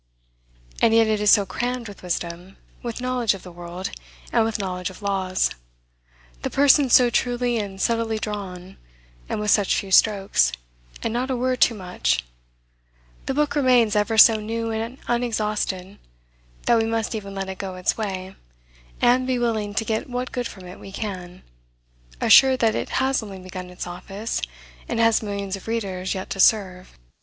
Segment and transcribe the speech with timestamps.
[0.81, 3.91] And yet it is so crammed with wisdom, with knowledge of the world,
[4.33, 5.51] and with knowledge of laws;
[6.41, 8.77] the persons so truly and subtly drawn,
[9.29, 10.53] and with such few strokes,
[11.03, 12.25] and not a word too much,
[13.27, 15.99] the book remains ever so new and unexhausted,
[16.65, 18.35] that we must even let it go its way,
[19.01, 21.43] and be willing to get what good from it we can,
[22.19, 24.41] assured that it has only begun its office,
[24.89, 26.97] and has millions of readers yet to serve.